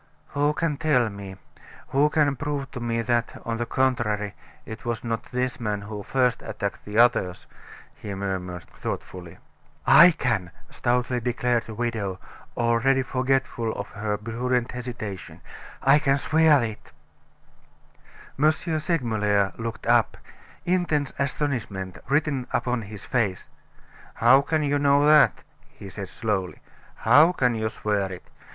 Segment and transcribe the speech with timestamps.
[0.29, 1.35] "Who can tell me
[1.89, 4.33] who can prove to me that, on the contrary,
[4.65, 7.45] it was not this man who first attacked the others?"
[7.93, 9.37] he murmured, thoughtfully.
[9.85, 12.17] "I can," stoutly declared the widow,
[12.57, 15.39] already forgetful of her prudent hesitation,
[15.83, 16.91] "I can swear it."
[18.39, 18.49] M.
[18.51, 20.17] Segmuller looked up,
[20.65, 23.45] intense astonishment written upon his face.
[24.15, 26.57] "How can you know that?" he said slowly.
[26.95, 28.27] "How can you swear it?